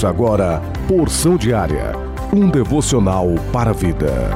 [0.00, 1.92] Ouça agora Porção Diária,
[2.32, 4.30] um devocional para a vida.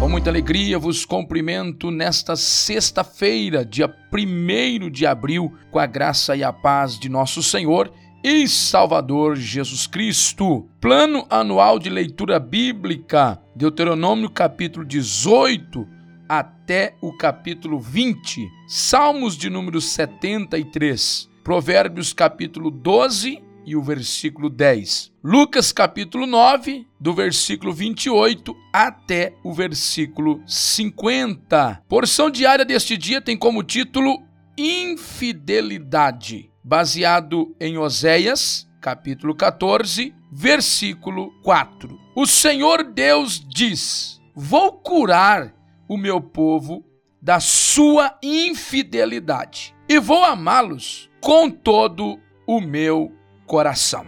[0.00, 6.42] Com muita alegria vos cumprimento nesta sexta-feira, dia 1 de abril, com a graça e
[6.42, 7.92] a paz de nosso Senhor
[8.24, 10.66] e Salvador Jesus Cristo.
[10.80, 16.01] Plano anual de leitura bíblica, Deuteronômio capítulo 18
[16.32, 25.12] até o capítulo 20, Salmos de número 73, Provérbios capítulo 12 e o versículo 10.
[25.22, 31.82] Lucas capítulo 9, do versículo 28 até o versículo 50.
[31.86, 34.22] Porção diária deste dia tem como título
[34.56, 41.94] Infidelidade baseado em Oséias, capítulo 14, versículo 4.
[42.16, 45.60] O Senhor Deus diz: Vou curar
[45.92, 46.82] o meu povo
[47.20, 53.12] da sua infidelidade e vou amá-los com todo o meu
[53.46, 54.06] coração.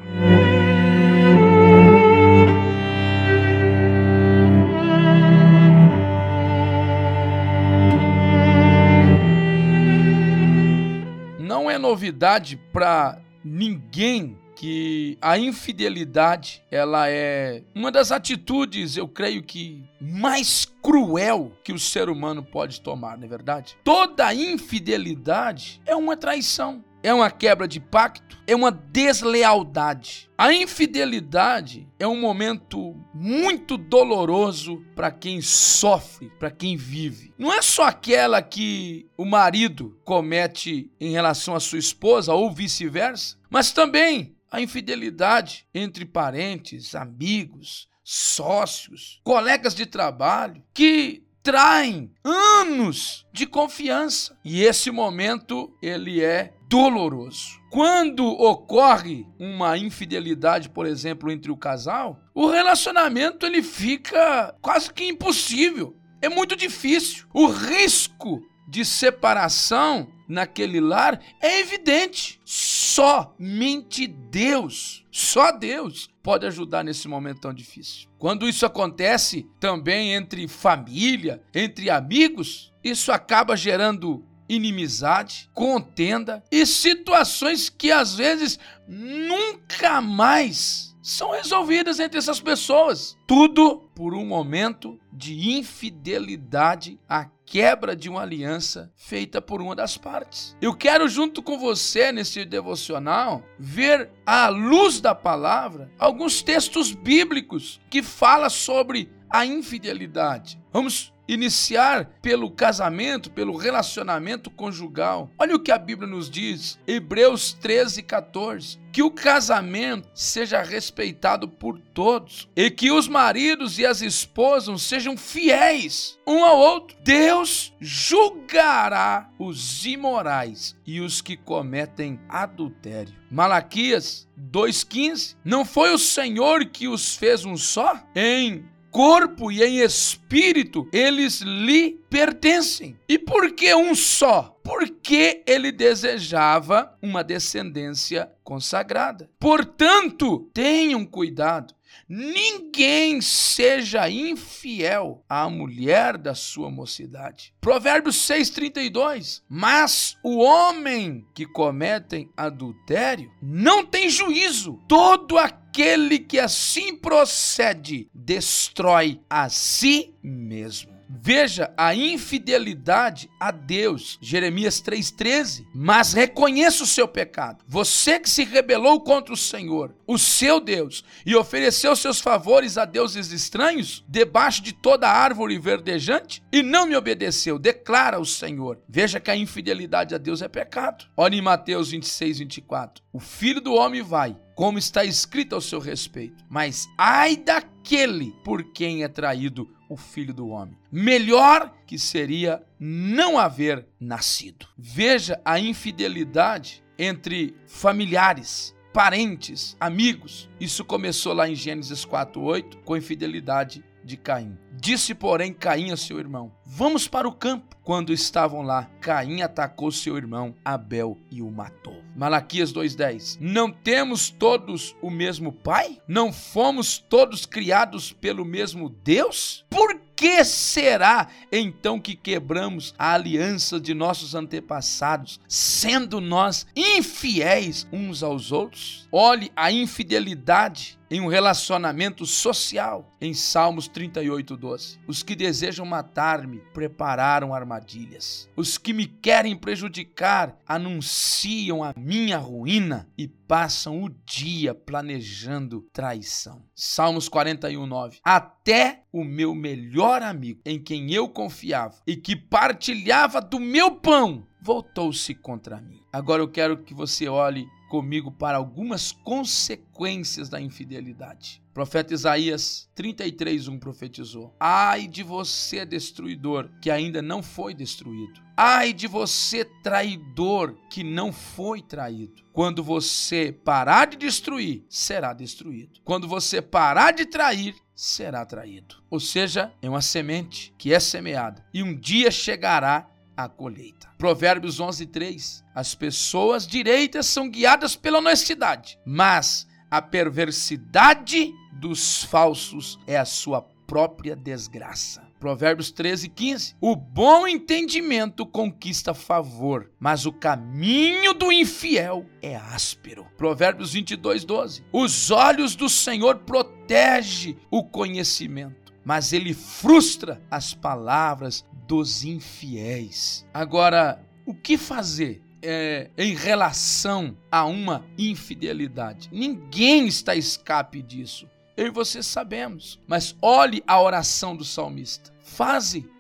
[11.94, 20.66] novidade para ninguém que a infidelidade ela é uma das atitudes, eu creio que mais
[20.83, 23.77] cruel que o ser humano pode tomar, não é verdade?
[23.82, 30.30] Toda infidelidade é uma traição é uma quebra de pacto, é uma deslealdade.
[30.38, 37.30] A infidelidade é um momento muito doloroso para quem sofre, para quem vive.
[37.36, 43.36] Não é só aquela que o marido comete em relação à sua esposa ou vice-versa,
[43.50, 53.47] mas também a infidelidade entre parentes, amigos, sócios, colegas de trabalho que traem anos de
[53.47, 54.38] confiança.
[54.44, 57.60] E esse momento ele é doloroso.
[57.69, 65.04] Quando ocorre uma infidelidade, por exemplo, entre o casal, o relacionamento ele fica quase que
[65.04, 65.97] impossível.
[66.22, 67.26] É muito difícil.
[67.34, 72.41] O risco de separação naquele lar é evidente.
[72.44, 78.08] Somente Deus, só Deus pode ajudar nesse momento tão difícil.
[78.19, 87.69] Quando isso acontece também entre família, entre amigos, isso acaba gerando inimizade, contenda e situações
[87.69, 93.15] que às vezes nunca mais são resolvidas entre essas pessoas.
[93.26, 99.98] Tudo por um momento de infidelidade, a quebra de uma aliança feita por uma das
[99.98, 100.56] partes.
[100.62, 107.82] Eu quero, junto com você, nesse devocional, ver à luz da palavra alguns textos bíblicos
[107.91, 110.61] que falam sobre a infidelidade.
[110.72, 115.28] Vamos iniciar pelo casamento, pelo relacionamento conjugal.
[115.37, 118.78] Olha o que a Bíblia nos diz, Hebreus 13, 14.
[118.93, 125.17] Que o casamento seja respeitado por todos e que os maridos e as esposas sejam
[125.17, 126.97] fiéis um ao outro.
[127.03, 133.12] Deus julgará os imorais e os que cometem adultério.
[133.28, 135.34] Malaquias 2,15.
[135.45, 138.01] Não foi o Senhor que os fez um só?
[138.15, 142.97] Em corpo e em espírito, eles lhe pertencem.
[143.09, 144.56] E por que um só?
[144.62, 149.28] Porque ele desejava uma descendência consagrada.
[149.41, 151.75] Portanto, tenham cuidado
[152.09, 157.55] Ninguém seja infiel à mulher da sua mocidade.
[157.60, 159.43] Provérbios 6:32.
[159.49, 164.81] Mas o homem que comete adultério não tem juízo.
[164.87, 170.94] Todo aquele que assim procede destrói a si mesmo.
[171.22, 174.19] Veja a infidelidade a Deus.
[174.20, 175.66] Jeremias 3,13.
[175.75, 177.64] Mas reconheça o seu pecado.
[177.69, 182.84] Você que se rebelou contra o Senhor, o seu Deus, e ofereceu seus favores a
[182.84, 188.80] deuses estranhos, debaixo de toda árvore verdejante, e não me obedeceu, declara o Senhor.
[188.89, 191.04] Veja que a infidelidade a Deus é pecado.
[191.16, 193.03] Olha em Mateus 26, 24.
[193.12, 196.44] O filho do homem vai como está escrito ao seu respeito.
[196.48, 200.76] Mas ai daquele por quem é traído o filho do homem.
[200.91, 204.66] Melhor que seria não haver nascido.
[204.76, 210.50] Veja a infidelidade entre familiares, parentes, amigos.
[210.60, 214.58] Isso começou lá em Gênesis 4:8 com a infidelidade de Caim.
[214.72, 217.74] Disse, porém, Caim a seu irmão: Vamos para o campo.
[217.82, 222.02] Quando estavam lá, Caim atacou seu irmão Abel e o matou.
[222.15, 223.39] Malaquias 2:10.
[223.41, 225.99] Não temos todos o mesmo pai?
[226.07, 229.65] Não fomos todos criados pelo mesmo Deus?
[229.69, 238.22] Por que será então que quebramos a aliança de nossos antepassados, sendo nós infiéis uns
[238.22, 239.09] aos outros?
[239.11, 243.15] Olhe a infidelidade em um relacionamento social.
[243.21, 244.99] Em Salmos 38, 12.
[245.07, 248.49] Os que desejam matar-me prepararam armadilhas.
[248.57, 256.62] Os que me querem prejudicar anunciam a minha ruína e passam o dia planejando traição.
[256.75, 258.18] Salmos 41, 9.
[258.23, 264.47] Até o meu melhor amigo, em quem eu confiava e que partilhava do meu pão,
[264.64, 266.00] voltou-se contra mim.
[266.11, 271.62] Agora eu quero que você olhe comigo para algumas consequências da infidelidade.
[271.71, 278.40] O profeta Isaías 33:1 profetizou: Ai de você, destruidor, que ainda não foi destruído.
[278.57, 282.43] Ai de você, traidor, que não foi traído.
[282.52, 286.00] Quando você parar de destruir, será destruído.
[286.05, 288.97] Quando você parar de trair, será traído.
[289.11, 294.09] Ou seja, é uma semente que é semeada e um dia chegará a colheita.
[294.19, 295.64] Provérbios 11, 3.
[295.75, 303.62] As pessoas direitas são guiadas pela honestidade, mas a perversidade dos falsos é a sua
[303.87, 305.23] própria desgraça.
[305.38, 306.75] Provérbios 13, 15.
[306.81, 313.26] O bom entendimento conquista favor, mas o caminho do infiel é áspero.
[313.37, 314.83] Provérbios 22, 12.
[314.90, 323.47] Os olhos do Senhor protegem o conhecimento, mas ele frustra as palavras dos infiéis.
[323.52, 325.42] Agora, o que fazer?
[325.66, 329.30] É, em relação a uma infidelidade.
[329.33, 331.49] Ninguém está a escape disso.
[331.75, 333.00] Eu e você sabemos.
[333.06, 335.33] Mas olhe a oração do salmista.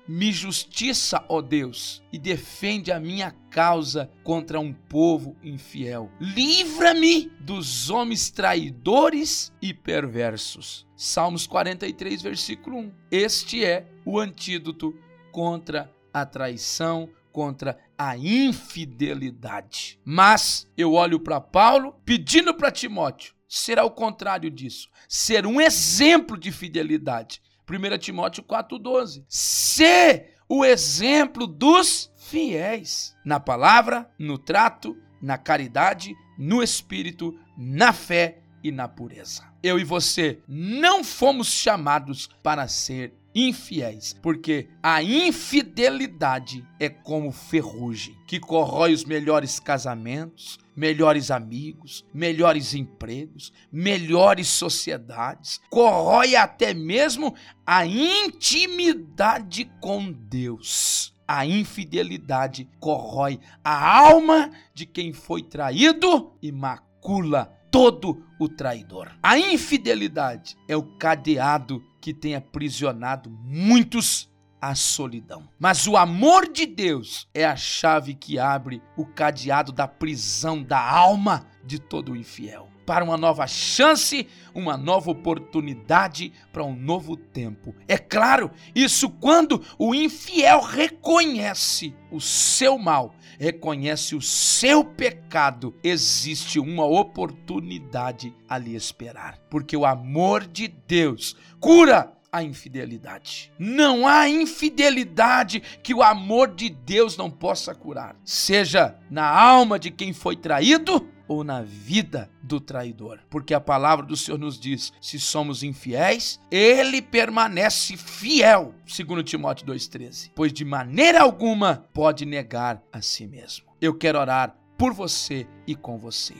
[0.04, 6.10] Faze-me justiça, ó Deus, e defende a minha causa contra um povo infiel.
[6.20, 10.86] Livra-me dos homens traidores e perversos.
[10.96, 12.92] Salmos 43, versículo 1.
[13.10, 14.94] Este é o antídoto
[15.32, 19.98] contra a traição, contra a infidelidade.
[20.04, 26.36] Mas eu olho para Paulo pedindo para Timóteo será o contrário disso, ser um exemplo
[26.36, 27.40] de fidelidade.
[27.68, 29.24] 1 Timóteo 4:12.
[29.28, 38.42] Ser o exemplo dos fiéis na palavra, no trato, na caridade, no espírito, na fé
[38.62, 39.42] e na pureza.
[39.62, 48.16] Eu e você não fomos chamados para ser infiéis, porque a infidelidade é como ferrugem
[48.26, 57.34] que corrói os melhores casamentos, melhores amigos, melhores empregos, melhores sociedades, corrói até mesmo
[57.66, 61.12] a intimidade com Deus.
[61.26, 69.10] A infidelidade corrói a alma de quem foi traído e macula todo o traidor.
[69.20, 74.32] A infidelidade é o cadeado que tem aprisionado muitos
[74.70, 75.48] à solidão.
[75.58, 80.80] Mas o amor de Deus é a chave que abre o cadeado da prisão da
[80.80, 87.16] alma de todo o infiel para uma nova chance, uma nova oportunidade para um novo
[87.16, 87.74] tempo.
[87.88, 96.60] É claro, isso quando o infiel reconhece o seu mal, reconhece o seu pecado, existe
[96.60, 103.52] uma oportunidade a lhe esperar, porque o amor de Deus cura a infidelidade.
[103.56, 109.92] Não há infidelidade que o amor de Deus não possa curar, seja na alma de
[109.92, 113.20] quem foi traído ou na vida do traidor.
[113.30, 119.66] Porque a palavra do Senhor nos diz: se somos infiéis, ele permanece fiel, segundo Timóteo
[119.66, 123.66] 2:13, pois de maneira alguma pode negar a si mesmo.
[123.80, 126.34] Eu quero orar por você e com você.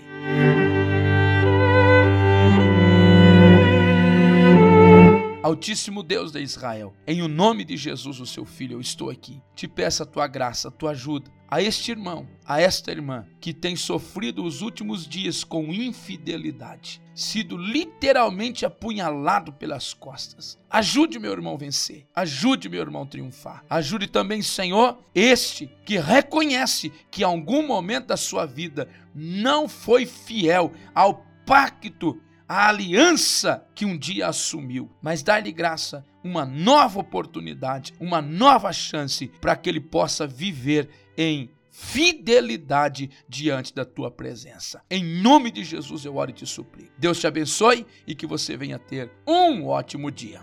[5.45, 9.43] Altíssimo Deus de Israel, em o nome de Jesus, o seu filho, eu estou aqui.
[9.55, 13.53] Te peço a tua graça, a tua ajuda a este irmão, a esta irmã que
[13.53, 20.59] tem sofrido os últimos dias com infidelidade, sido literalmente apunhalado pelas costas.
[20.71, 23.67] Ajude meu irmão vencer, ajude meu irmão triunfar.
[23.69, 30.07] Ajude também, Senhor, este que reconhece que em algum momento da sua vida não foi
[30.07, 37.95] fiel ao pacto a aliança que um dia assumiu, mas dá-lhe graça, uma nova oportunidade,
[37.99, 44.81] uma nova chance para que ele possa viver em fidelidade diante da tua presença.
[44.91, 46.93] Em nome de Jesus eu oro e te suplico.
[46.97, 50.41] Deus te abençoe e que você venha ter um ótimo dia.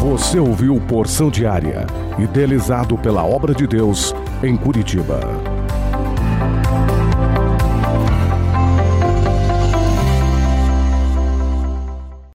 [0.00, 1.86] Você ouviu Porção Diária,
[2.18, 5.20] idealizado pela obra de Deus em Curitiba.